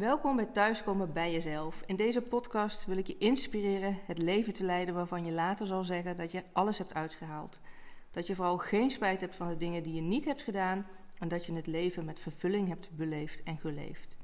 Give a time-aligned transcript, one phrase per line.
[0.00, 1.82] Welkom bij Thuiskomen bij jezelf.
[1.86, 5.84] In deze podcast wil ik je inspireren het leven te leiden waarvan je later zal
[5.84, 7.60] zeggen dat je alles hebt uitgehaald.
[8.10, 10.86] Dat je vooral geen spijt hebt van de dingen die je niet hebt gedaan
[11.18, 14.16] en dat je het leven met vervulling hebt beleefd en geleefd.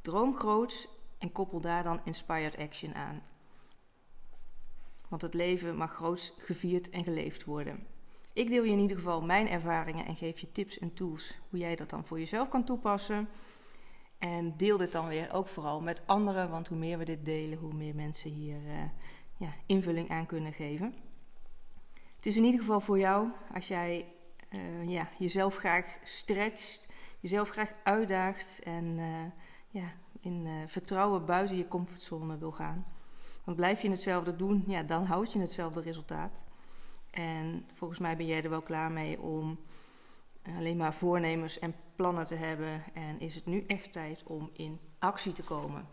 [0.00, 0.88] Droom groots
[1.18, 3.22] en koppel daar dan inspired action aan.
[5.08, 7.86] Want het leven mag groots gevierd en geleefd worden.
[8.32, 11.58] Ik deel je in ieder geval mijn ervaringen en geef je tips en tools hoe
[11.58, 13.28] jij dat dan voor jezelf kan toepassen.
[14.24, 17.58] En deel dit dan weer ook vooral met anderen, want hoe meer we dit delen,
[17.58, 18.82] hoe meer mensen hier uh,
[19.36, 20.94] ja, invulling aan kunnen geven.
[22.16, 24.06] Het is in ieder geval voor jou, als jij
[24.50, 26.86] uh, ja, jezelf graag stretcht,
[27.20, 29.24] jezelf graag uitdaagt en uh,
[29.68, 32.86] ja, in vertrouwen buiten je comfortzone wil gaan.
[33.44, 36.44] Want blijf je hetzelfde doen, ja, dan houd je hetzelfde resultaat.
[37.10, 39.58] En volgens mij ben jij er wel klaar mee om
[40.56, 42.82] alleen maar voornemens en plannen te hebben.
[42.94, 45.86] En is het nu echt tijd om in actie te komen.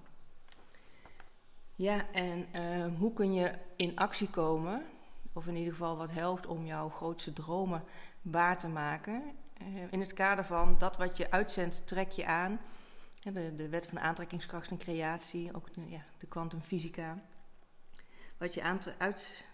[1.75, 4.85] Ja, en uh, hoe kun je in actie komen?
[5.33, 7.83] Of in ieder geval wat helpt om jouw grootste dromen
[8.21, 9.23] waar te maken.
[9.61, 12.59] Uh, in het kader van dat wat je uitzendt, trek je aan.
[13.23, 17.17] De, de wet van aantrekkingskracht en creatie, ook de, ja, de kwantumfysica.
[18.37, 18.63] Wat je
[18.97, 19.45] uit,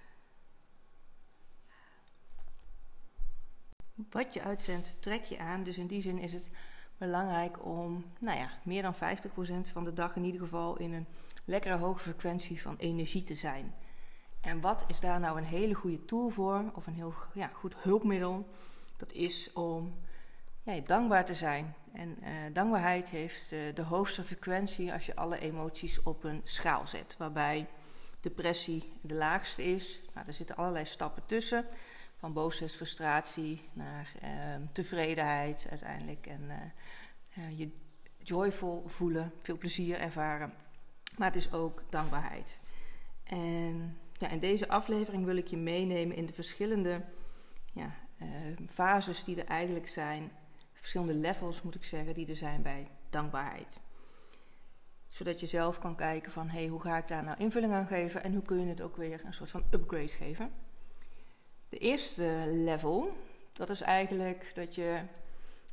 [4.09, 5.63] wat je uitzendt, trek je aan.
[5.63, 6.49] Dus in die zin is het
[6.97, 8.97] belangrijk om, nou ja, meer dan 50%
[9.71, 11.05] van de dag in ieder geval in een
[11.45, 13.73] lekkere hoge frequentie van energie te zijn.
[14.41, 17.75] En wat is daar nou een hele goede tool voor, of een heel ja, goed
[17.77, 18.47] hulpmiddel?
[18.97, 19.95] Dat is om
[20.63, 21.75] ja, dankbaar te zijn.
[21.93, 26.87] En uh, dankbaarheid heeft uh, de hoogste frequentie als je alle emoties op een schaal
[26.87, 27.15] zet.
[27.17, 27.67] Waarbij
[28.21, 30.01] depressie de laagste is.
[30.13, 31.65] Nou, er zitten allerlei stappen tussen.
[32.17, 34.29] Van boosheid, frustratie naar uh,
[34.71, 36.27] tevredenheid uiteindelijk.
[36.27, 36.73] En
[37.37, 37.69] uh, je
[38.23, 40.53] joyful voelen, veel plezier ervaren.
[41.17, 42.59] Maar dus ook dankbaarheid.
[43.23, 47.01] En ja, in deze aflevering wil ik je meenemen in de verschillende
[47.73, 48.27] ja, uh,
[48.69, 50.31] fases die er eigenlijk zijn.
[50.73, 53.79] Verschillende levels moet ik zeggen, die er zijn bij dankbaarheid
[55.07, 58.23] zodat je zelf kan kijken van hey, hoe ga ik daar nou invulling aan geven
[58.23, 60.51] en hoe kun je het ook weer een soort van upgrade geven.
[61.69, 63.11] De eerste level,
[63.53, 64.99] dat is eigenlijk dat je,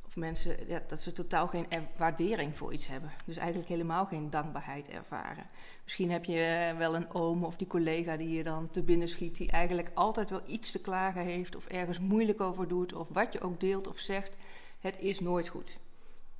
[0.05, 1.67] of mensen, ja, dat ze totaal geen
[1.97, 3.11] waardering voor iets hebben.
[3.25, 5.47] Dus eigenlijk helemaal geen dankbaarheid ervaren.
[5.83, 9.37] Misschien heb je wel een oom of die collega die je dan te binnen schiet,
[9.37, 13.33] die eigenlijk altijd wel iets te klagen heeft of ergens moeilijk over doet of wat
[13.33, 14.31] je ook deelt of zegt,
[14.79, 15.77] het is nooit goed.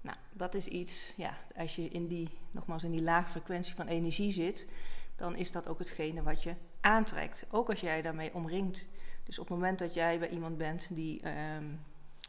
[0.01, 3.87] Nou, dat is iets, ja, als je in die, nogmaals, in die lage frequentie van
[3.87, 4.67] energie zit,
[5.15, 7.45] dan is dat ook hetgene wat je aantrekt.
[7.51, 8.85] Ook als jij daarmee omringt.
[9.25, 11.79] Dus op het moment dat jij bij iemand bent die, um,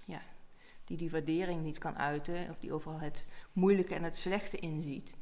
[0.05, 0.21] ja,
[0.84, 5.15] die die waardering niet kan uiten, of die overal het moeilijke en het slechte inziet,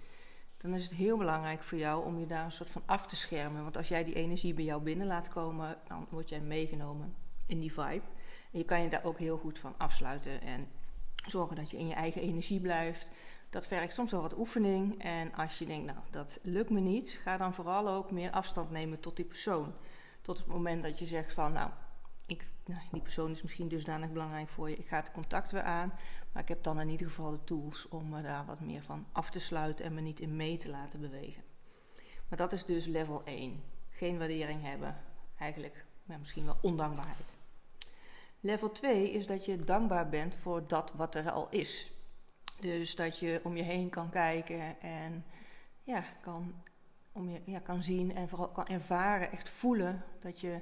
[0.56, 3.16] dan is het heel belangrijk voor jou om je daar een soort van af te
[3.16, 3.62] schermen.
[3.62, 7.14] Want als jij die energie bij jou binnen laat komen, dan word jij meegenomen
[7.46, 8.04] in die vibe.
[8.52, 10.68] En je kan je daar ook heel goed van afsluiten en
[11.26, 13.10] zorgen dat je in je eigen energie blijft.
[13.50, 15.02] Dat vergt soms wel wat oefening.
[15.02, 18.70] En als je denkt, nou, dat lukt me niet, ga dan vooral ook meer afstand
[18.70, 19.72] nemen tot die persoon.
[20.24, 21.70] Tot het moment dat je zegt van, nou,
[22.26, 24.76] ik, nou, die persoon is misschien dusdanig belangrijk voor je.
[24.76, 25.92] Ik ga het contact weer aan.
[26.32, 29.06] Maar ik heb dan in ieder geval de tools om me daar wat meer van
[29.12, 31.42] af te sluiten en me niet in mee te laten bewegen.
[32.28, 33.62] Maar dat is dus level 1.
[33.88, 34.96] Geen waardering hebben.
[35.38, 37.36] Eigenlijk ja, misschien wel ondankbaarheid.
[38.40, 41.92] Level 2 is dat je dankbaar bent voor dat wat er al is.
[42.60, 45.24] Dus dat je om je heen kan kijken en
[45.82, 46.54] ja, kan,
[47.14, 50.60] om je, kan zien en vooral kan ervaren, echt voelen dat je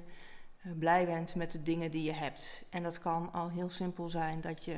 [0.65, 2.65] uh, blij bent met de dingen die je hebt.
[2.69, 4.73] En dat kan al heel simpel zijn dat je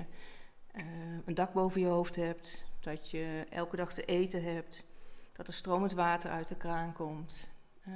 [0.76, 0.84] uh,
[1.26, 4.86] een dak boven je hoofd hebt, dat je elke dag te eten hebt,
[5.34, 7.50] dat er stromend water uit de kraan komt.
[7.88, 7.94] Uh,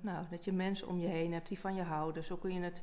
[0.00, 2.24] nou, dat je mensen om je heen hebt die van je houden.
[2.24, 2.82] Zo kun je het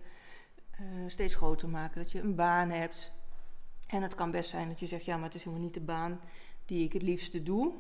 [0.82, 2.02] uh, steeds groter maken.
[2.02, 3.12] Dat je een baan hebt.
[3.88, 5.82] En het kan best zijn dat je zegt, ja, maar het is helemaal niet de
[5.82, 6.20] baan
[6.66, 7.74] die ik het liefste doe.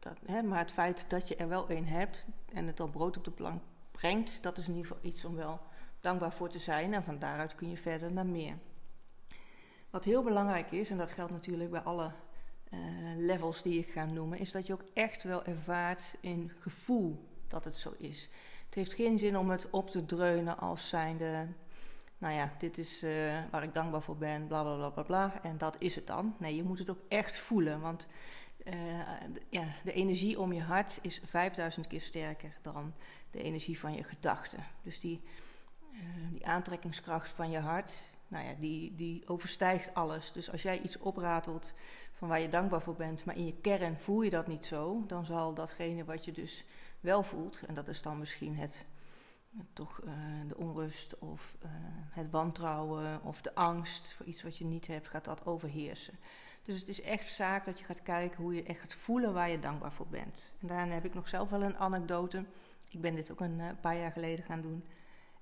[0.00, 3.16] Dat, hè, maar het feit dat je er wel een hebt en het al brood
[3.16, 5.60] op de plank brengt, dat is in ieder geval iets om wel
[6.00, 6.94] dankbaar voor te zijn.
[6.94, 8.54] En van daaruit kun je verder naar meer.
[9.90, 12.12] Wat heel belangrijk is, en dat geldt natuurlijk bij alle
[12.70, 12.80] uh,
[13.16, 17.64] levels die ik ga noemen, is dat je ook echt wel ervaart in gevoel dat
[17.64, 18.28] het zo is.
[18.64, 21.46] Het heeft geen zin om het op te dreunen als zijnde
[22.20, 23.12] nou ja, dit is uh,
[23.50, 25.42] waar ik dankbaar voor ben, bla bla bla bla bla.
[25.42, 26.34] En dat is het dan.
[26.38, 27.80] Nee, je moet het ook echt voelen.
[27.80, 28.08] Want
[29.48, 32.94] ja, de energie om je hart is 5000 keer sterker dan
[33.30, 34.64] de energie van je gedachten.
[34.82, 35.20] Dus die,
[35.92, 35.98] uh,
[36.30, 40.32] die aantrekkingskracht van je hart, nou ja, die, die overstijgt alles.
[40.32, 41.74] Dus als jij iets opratelt
[42.12, 45.04] van waar je dankbaar voor bent, maar in je kern voel je dat niet zo,
[45.06, 46.64] dan zal datgene wat je dus
[47.00, 48.84] wel voelt, en dat is dan misschien het,
[49.72, 50.12] toch uh,
[50.48, 51.56] de onrust of
[52.10, 56.18] het wantrouwen of de angst voor iets wat je niet hebt, gaat dat overheersen.
[56.70, 59.50] Dus het is echt zaak dat je gaat kijken hoe je echt gaat voelen waar
[59.50, 60.54] je dankbaar voor bent.
[60.60, 62.44] En daarna heb ik nog zelf wel een anekdote.
[62.88, 64.84] Ik ben dit ook een uh, paar jaar geleden gaan doen.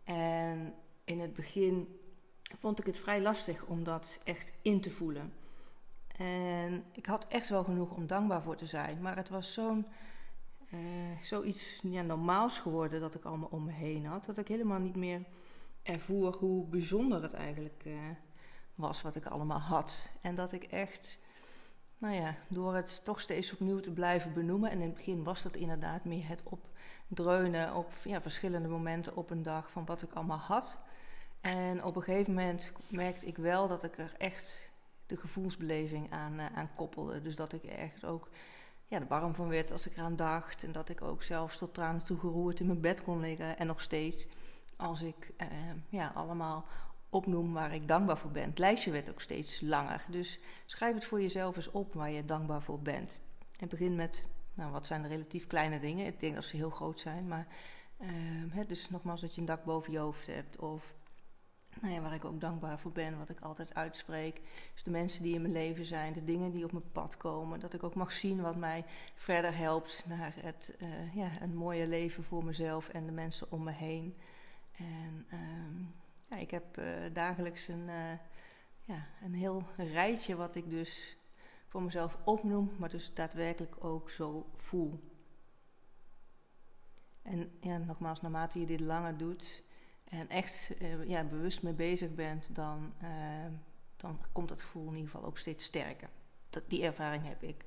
[0.04, 1.98] En in het begin
[2.58, 5.32] vond ik het vrij lastig om dat echt in te voelen.
[6.16, 9.00] En ik had echt wel genoeg om dankbaar voor te zijn.
[9.00, 9.86] Maar het was zo'n
[10.74, 10.80] uh,
[11.22, 14.24] zoiets ja, normaals geworden dat ik allemaal om me heen had.
[14.24, 15.24] Dat ik helemaal niet meer
[15.82, 17.94] ervoer hoe bijzonder het eigenlijk uh,
[18.78, 20.08] was wat ik allemaal had.
[20.20, 21.18] En dat ik echt,
[21.98, 24.70] nou ja, door het toch steeds opnieuw te blijven benoemen.
[24.70, 26.42] En in het begin was dat inderdaad meer het
[27.08, 30.78] opdreunen op ja, verschillende momenten op een dag van wat ik allemaal had.
[31.40, 34.70] En op een gegeven moment merkte ik wel dat ik er echt
[35.06, 37.22] de gevoelsbeleving aan, uh, aan koppelde.
[37.22, 38.28] Dus dat ik echt ook
[38.84, 40.64] ja, warm van werd als ik eraan dacht.
[40.64, 43.58] En dat ik ook zelfs tot tranen toe geroerd in mijn bed kon liggen.
[43.58, 44.26] En nog steeds,
[44.76, 45.46] als ik uh,
[45.88, 46.64] ja, allemaal
[47.10, 48.48] opnoem waar ik dankbaar voor ben.
[48.48, 50.04] Het lijstje werd ook steeds langer.
[50.08, 53.20] Dus schrijf het voor jezelf eens op waar je dankbaar voor bent.
[53.58, 56.06] En begin met, nou, wat zijn de relatief kleine dingen?
[56.06, 57.46] Ik denk dat ze heel groot zijn, maar
[58.00, 58.08] uh,
[58.48, 60.96] hè, dus nogmaals dat je een dak boven je hoofd hebt of
[61.80, 64.40] nou ja, waar ik ook dankbaar voor ben, wat ik altijd uitspreek,
[64.74, 67.60] is de mensen die in mijn leven zijn, de dingen die op mijn pad komen.
[67.60, 68.84] Dat ik ook mag zien wat mij
[69.14, 73.62] verder helpt naar het, uh, ja, een mooie leven voor mezelf en de mensen om
[73.62, 74.16] me heen.
[74.76, 75.38] En uh,
[76.30, 78.12] ja, ik heb uh, dagelijks een, uh,
[78.84, 81.16] ja, een heel rijtje wat ik dus
[81.66, 85.00] voor mezelf opnoem, maar dus daadwerkelijk ook zo voel.
[87.22, 89.62] En ja, nogmaals, naarmate je dit langer doet,
[90.04, 92.92] en echt uh, ja, bewust mee bezig bent, dan,
[93.96, 96.08] dan komt dat gevoel in ieder geval ook steeds sterker.
[96.50, 97.64] Dat, die ervaring heb ik.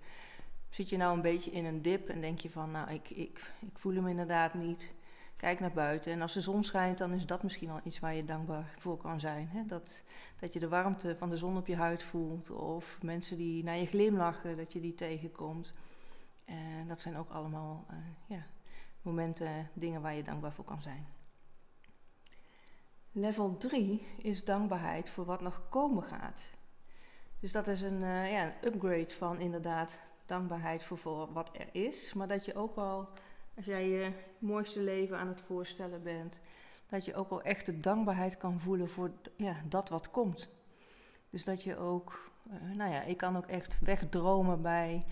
[0.70, 3.52] Zit je nou een beetje in een dip en denk je van, nou, ik, ik,
[3.60, 4.94] ik voel hem inderdaad niet.
[5.42, 6.12] Kijk naar buiten.
[6.12, 8.98] En als de zon schijnt, dan is dat misschien wel iets waar je dankbaar voor
[8.98, 9.48] kan zijn.
[9.48, 9.66] Hè?
[9.66, 10.04] Dat,
[10.40, 12.50] dat je de warmte van de zon op je huid voelt.
[12.50, 15.74] Of mensen die naar je glimlachen, dat je die tegenkomt.
[16.46, 17.98] En dat zijn ook allemaal uh,
[18.28, 18.46] ja,
[19.02, 21.08] momenten, dingen waar je dankbaar voor kan zijn.
[23.12, 26.42] Level 3 is dankbaarheid voor wat nog komen gaat.
[27.40, 31.70] Dus dat is een, uh, ja, een upgrade van inderdaad dankbaarheid voor, voor wat er
[31.72, 32.14] is.
[32.14, 33.10] Maar dat je ook al,
[33.62, 36.42] als jij je mooiste leven aan het voorstellen bent,
[36.90, 40.50] dat je ook wel echt de dankbaarheid kan voelen voor ja, dat wat komt.
[41.30, 45.06] Dus dat je ook, uh, nou ja, ik kan ook echt wegdromen bij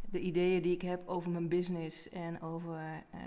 [0.00, 2.78] de ideeën die ik heb over mijn business en over
[3.14, 3.20] uh,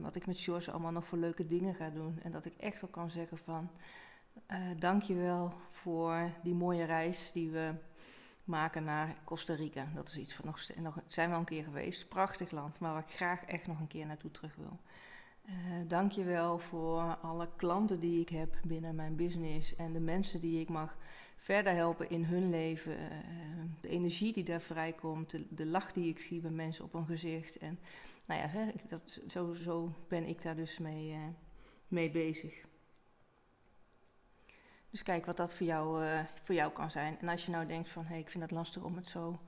[0.00, 2.18] wat ik met George allemaal nog voor leuke dingen ga doen.
[2.22, 3.70] En dat ik echt wel kan zeggen van
[4.50, 7.74] uh, dankjewel voor die mooie reis die we
[8.44, 9.88] maken naar Costa Rica.
[9.94, 12.08] Dat is iets van nog, nog zijn we al een keer geweest.
[12.08, 14.78] Prachtig land, maar waar ik graag echt nog een keer naartoe terug wil.
[15.46, 15.54] Uh,
[15.88, 20.68] dankjewel voor alle klanten die ik heb binnen mijn business en de mensen die ik
[20.68, 20.96] mag
[21.36, 22.92] verder helpen in hun leven.
[22.92, 23.08] Uh,
[23.80, 27.58] de energie die daar vrijkomt, de, lach die ik zie bij mensen op hun gezicht.
[27.58, 27.78] En
[28.26, 31.18] nou ja, dat, zo, zo, ben ik daar dus mee, uh,
[31.88, 32.64] mee bezig.
[34.90, 37.18] Dus kijk wat dat voor jou, uh, voor jou kan zijn.
[37.20, 39.40] En als je nou denkt van, hé, hey, ik vind het lastig om het zo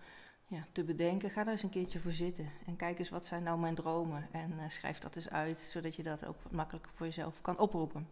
[0.47, 2.50] ja, te bedenken, ga daar eens een keertje voor zitten.
[2.67, 4.28] En kijk eens, wat zijn nou mijn dromen?
[4.33, 8.09] En schrijf dat eens uit, zodat je dat ook makkelijker voor jezelf kan oproepen.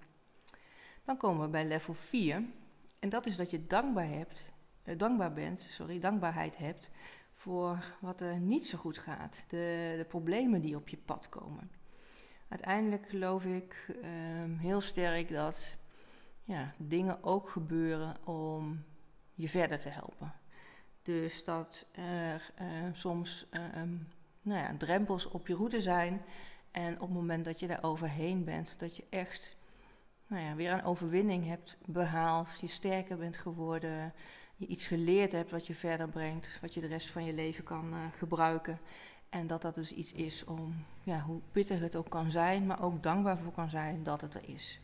[1.04, 2.42] Dan komen we bij level 4.
[2.98, 4.50] En dat is dat je dankbaar, hebt,
[4.82, 6.90] eh, dankbaar bent, sorry, dankbaarheid hebt
[7.34, 9.44] voor wat er niet zo goed gaat.
[9.48, 11.70] De, de problemen die op je pad komen.
[12.48, 14.06] Uiteindelijk geloof ik uh,
[14.60, 15.76] heel sterk dat
[16.50, 18.84] ja, dingen ook gebeuren om
[19.34, 20.32] je verder te helpen.
[21.02, 23.96] Dus dat er uh, soms ehm,
[24.42, 26.22] nou ja, drempels op je route zijn.
[26.70, 29.56] En op het moment dat je daar overheen bent, dat je echt
[30.26, 34.12] nou ja, weer een overwinning hebt behaald, je sterker bent geworden,
[34.56, 37.64] je iets geleerd hebt wat je verder brengt, wat je de rest van je leven
[37.64, 38.78] kan uh, gebruiken.
[39.28, 42.82] En dat dat dus iets is om, ja, hoe pittig het ook kan zijn, maar
[42.82, 44.80] ook dankbaar voor kan zijn dat het er is.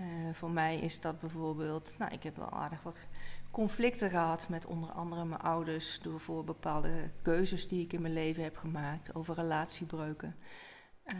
[0.00, 3.06] Uh, voor mij is dat bijvoorbeeld, nou, ik heb wel aardig wat
[3.50, 8.14] conflicten gehad met onder andere mijn ouders door voor bepaalde keuzes die ik in mijn
[8.14, 10.36] leven heb gemaakt, over relatiebreuken.
[11.06, 11.14] Uh,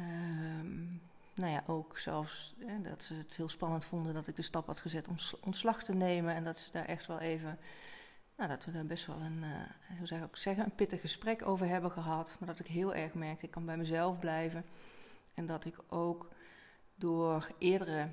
[1.34, 4.80] nou ja, ook zelfs dat ze het heel spannend vonden dat ik de stap had
[4.80, 6.34] gezet om ontslag te nemen.
[6.34, 7.58] En dat ze daar echt wel even,
[8.36, 11.46] nou, dat we daar best wel een, uh, hoe zou ik zeggen, een pittig gesprek
[11.46, 12.36] over hebben gehad.
[12.38, 14.64] Maar dat ik heel erg merkte, ik kan bij mezelf blijven.
[15.34, 16.30] En dat ik ook
[16.94, 18.08] door eerdere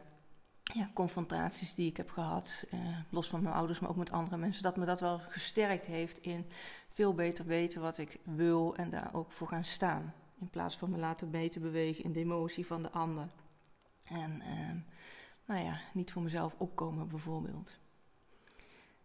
[0.74, 4.38] ja, confrontaties die ik heb gehad, eh, los van mijn ouders, maar ook met andere
[4.38, 6.46] mensen, dat me dat wel gesterkt heeft in
[6.88, 10.14] veel beter weten wat ik wil en daar ook voor gaan staan.
[10.40, 13.28] In plaats van me laten beter bewegen in de emotie van de ander.
[14.04, 14.78] En ehm,
[15.46, 17.78] nou ja, niet voor mezelf opkomen bijvoorbeeld.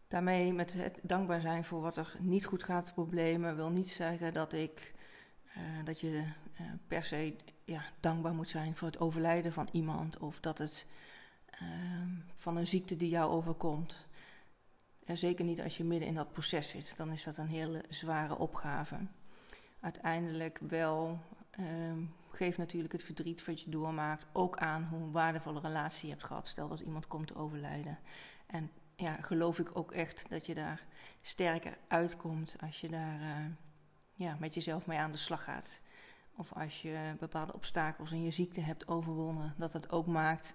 [0.09, 4.35] Daarmee met het dankbaar zijn voor wat er niet goed gaat, problemen, wil niet zeggen
[4.35, 4.95] dat ik
[5.57, 6.09] uh, dat je
[6.61, 10.87] uh, per se ja, dankbaar moet zijn voor het overlijden van iemand of dat het
[11.63, 11.69] uh,
[12.35, 14.07] van een ziekte die jou overkomt.
[15.05, 17.85] En zeker niet als je midden in dat proces zit, dan is dat een hele
[17.89, 18.97] zware opgave.
[19.81, 21.21] Uiteindelijk wel
[21.51, 21.99] ehm,
[22.31, 26.27] geeft natuurlijk het verdriet wat je doormaakt ook aan hoe een waardevolle relatie je hebt
[26.27, 26.49] gehad.
[26.49, 27.99] Stel dat iemand komt te overlijden.
[28.47, 30.85] En ja, geloof ik ook echt dat je daar
[31.23, 33.47] sterker uitkomt als je daar uh,
[34.13, 35.83] ja, met jezelf mee aan de slag gaat.
[36.37, 40.55] Of als je bepaalde obstakels in je ziekte hebt overwonnen, dat het ook maakt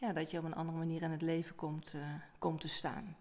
[0.00, 2.02] ja, dat je op een andere manier in het leven komt, uh,
[2.38, 3.16] komt te staan.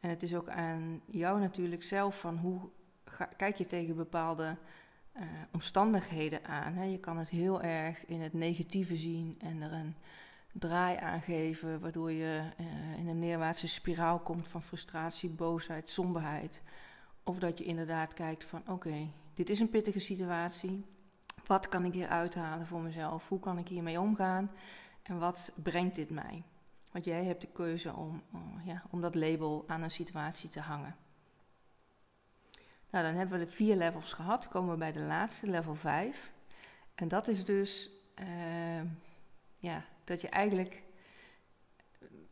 [0.00, 2.70] En het is ook aan jou natuurlijk zelf van hoe
[3.36, 4.56] kijk je tegen bepaalde
[5.16, 6.74] uh, omstandigheden aan.
[6.74, 6.84] Hè?
[6.84, 9.94] Je kan het heel erg in het negatieve zien en er een
[10.52, 16.62] draai aangeven, waardoor je uh, in een neerwaartse spiraal komt van frustratie, boosheid, somberheid.
[17.24, 20.84] Of dat je inderdaad kijkt van oké, dit is een pittige situatie.
[21.52, 23.28] Wat kan ik hier uithalen voor mezelf?
[23.28, 24.50] Hoe kan ik hiermee omgaan?
[25.02, 26.42] En wat brengt dit mij?
[26.92, 28.22] Want jij hebt de keuze om,
[28.64, 30.96] ja, om dat label aan een situatie te hangen.
[32.90, 34.48] Nou, dan hebben we de vier levels gehad.
[34.48, 36.32] Komen we bij de laatste, level 5.
[36.94, 37.90] En dat is dus
[38.20, 38.82] uh,
[39.56, 40.82] ja, dat je eigenlijk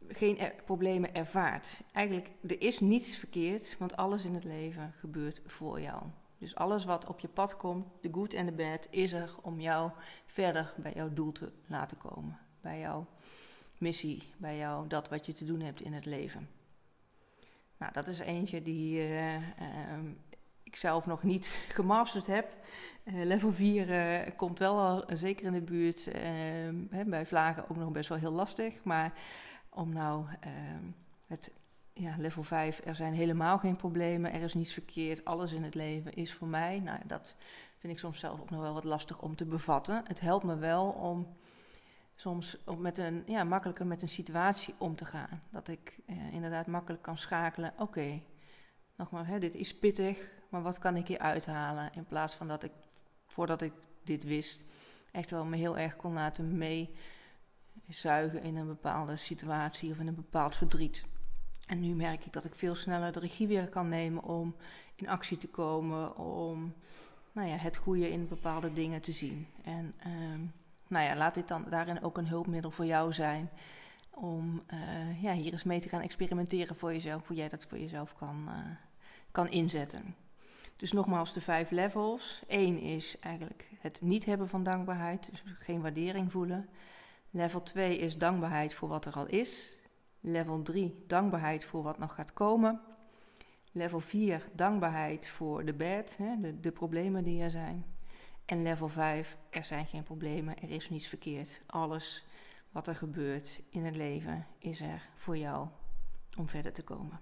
[0.09, 1.81] geen problemen ervaart.
[1.93, 6.03] Eigenlijk, er is niets verkeerd, want alles in het leven gebeurt voor jou.
[6.41, 9.61] Dus alles wat op je pad komt, de good en de bad, is er om
[9.61, 9.91] jou
[10.27, 12.39] verder bij jouw doel te laten komen.
[12.61, 13.07] Bij jouw
[13.79, 16.49] missie, bij jou dat wat je te doen hebt in het leven.
[17.77, 19.43] Nou, dat is eentje die uh, uh,
[20.63, 21.47] ik zelf nog niet
[21.79, 22.53] gemasterd heb.
[23.05, 26.05] Uh, level 4 komt wel al, zeker in de buurt,
[26.91, 28.85] hè, bij vlagen ook nog best wel heel lastig.
[28.85, 29.13] Maar
[29.69, 30.27] om nou
[31.27, 31.53] het
[32.01, 35.75] ja, level 5, er zijn helemaal geen problemen, er is niets verkeerd, alles in het
[35.75, 36.81] leven is voor mij.
[36.81, 37.37] Nou, dat
[37.79, 40.03] vind ik soms zelf ook nog wel wat lastig om te bevatten.
[40.07, 41.37] Het helpt me wel om
[42.15, 45.43] soms met een, ja, makkelijker met een situatie om te gaan.
[45.51, 47.73] Dat ik eh, inderdaad makkelijk kan schakelen.
[47.79, 48.21] Oké,
[48.97, 51.91] nogmaals, hè, dit is pittig, maar wat kan ik hier uithalen?
[51.95, 52.73] In plaats van dat ik,
[53.27, 53.73] voordat ik
[54.05, 54.65] dit wist,
[55.13, 56.59] echt wel me heel erg kon laten
[57.87, 61.05] meezuigen in een bepaalde situatie of in een bepaald verdriet.
[61.71, 64.55] En nu merk ik dat ik veel sneller de regie weer kan nemen om
[64.95, 66.75] in actie te komen, om
[67.33, 69.47] nou ja, het goede in bepaalde dingen te zien.
[69.65, 70.49] En uh,
[70.89, 73.51] nou ja, laat dit dan daarin ook een hulpmiddel voor jou zijn.
[74.11, 77.79] Om uh, ja, hier eens mee te gaan experimenteren voor jezelf, hoe jij dat voor
[77.79, 78.55] jezelf kan, uh,
[79.31, 80.15] kan inzetten.
[80.77, 82.43] Dus nogmaals, de vijf levels.
[82.47, 86.69] Eén is eigenlijk het niet hebben van dankbaarheid, dus geen waardering voelen.
[87.31, 89.80] Level 2 is dankbaarheid voor wat er al is.
[90.21, 92.81] Level 3, dankbaarheid voor wat nog gaat komen.
[93.73, 97.85] Level 4, dankbaarheid voor de bad, hè, de, problemen die er zijn.
[98.45, 101.61] En level 5, er zijn geen problemen, er is niets verkeerd.
[101.67, 102.27] Alles
[102.71, 105.69] wat er gebeurt in het leven is er voor jou
[106.39, 107.21] om verder te komen.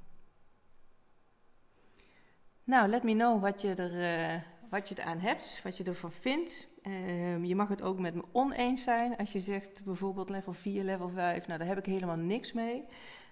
[2.64, 6.12] Nou, let me know wat je, er, uh, wat je eraan hebt, wat je ervan
[6.12, 6.68] vindt.
[6.82, 9.16] Uh, je mag het ook met me oneens zijn.
[9.16, 12.84] Als je zegt bijvoorbeeld level 4, level 5, nou daar heb ik helemaal niks mee.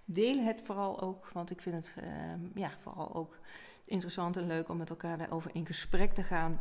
[0.05, 2.11] Deel het vooral ook, want ik vind het uh,
[2.55, 3.39] ja, vooral ook
[3.85, 6.61] interessant en leuk om met elkaar daarover in gesprek te gaan.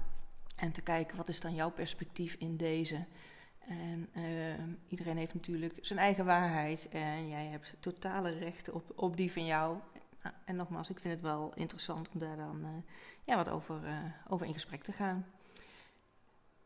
[0.55, 3.05] En te kijken wat is dan jouw perspectief in deze.
[3.67, 6.89] En ehm, iedereen heeft natuurlijk zijn eigen waarheid.
[6.89, 9.77] En jij hebt totale rechten op, op die van jou.
[10.45, 12.69] Nou, en nogmaals, ik vind het wel interessant om daar dan uh,
[13.23, 13.97] ja, wat over, uh,
[14.27, 15.25] over in gesprek te gaan.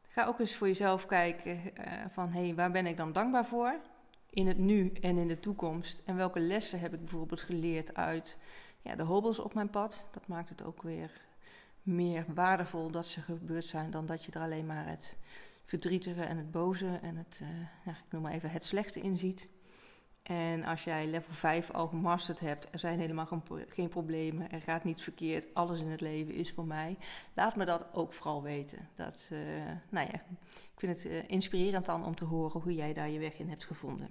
[0.08, 3.46] Ga ook eens voor jezelf kijken uh, van hé, hey, waar ben ik dan dankbaar
[3.46, 3.80] voor?
[4.30, 6.02] In het nu en in de toekomst.
[6.06, 8.38] En welke lessen heb ik bijvoorbeeld geleerd uit
[8.82, 10.08] ja, de hobbels op mijn pad?
[10.12, 11.12] Dat maakt het ook weer
[11.82, 15.18] meer waardevol dat ze gebeurd zijn dan dat je er alleen maar het
[15.64, 17.42] verdrietige en het boze en het,
[17.86, 19.50] ja, ik noem maar even het slechte in ziet.
[20.30, 24.84] En als jij level 5 al gemasterd hebt, er zijn helemaal geen problemen, er gaat
[24.84, 26.98] niets verkeerd, alles in het leven is voor mij.
[27.34, 28.90] Laat me dat ook vooral weten.
[28.96, 29.40] Dat, uh,
[29.90, 30.14] nou ja,
[30.74, 33.50] ik vind het uh, inspirerend dan om te horen hoe jij daar je weg in
[33.50, 34.10] hebt gevonden.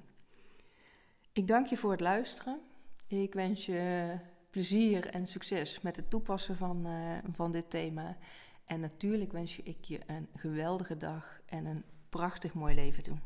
[1.32, 2.60] Ik dank je voor het luisteren.
[3.06, 4.10] Ik wens je
[4.50, 8.16] plezier en succes met het toepassen van, uh, van dit thema.
[8.64, 13.16] En natuurlijk wens ik je een geweldige dag en een prachtig mooi leven toe.